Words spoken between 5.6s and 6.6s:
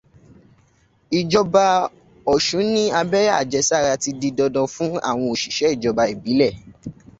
ìjọba ìbílẹ̀